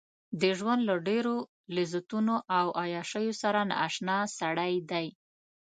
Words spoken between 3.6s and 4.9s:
نااشنا سړی